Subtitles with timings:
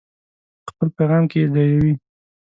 [0.63, 1.93] په خپل پیغام کې یې ځایوي.